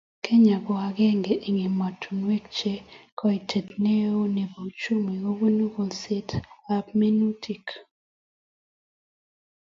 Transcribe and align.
Kenya 0.25 0.55
ko 0.65 0.71
agenge 0.87 1.33
eng 1.47 1.59
emotinwekab 1.69 2.53
che 2.57 2.73
koitet 3.19 3.67
neo 3.83 4.19
nebo 4.35 4.57
uchumi 4.69 5.13
kobunu 5.23 5.63
kolsetab 5.75 6.85
minutik 6.99 7.65